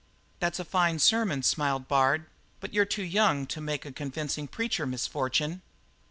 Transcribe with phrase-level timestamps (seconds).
[0.39, 2.25] "That's a fine sermon," smiled Bard,
[2.59, 5.61] "but you're too young to make a convincing preacher, Miss Fortune."